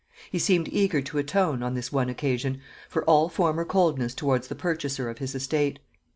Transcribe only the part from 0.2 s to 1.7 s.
He seemed eager to atone,